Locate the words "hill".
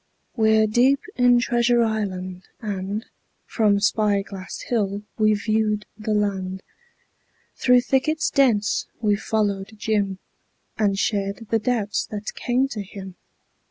4.61-5.03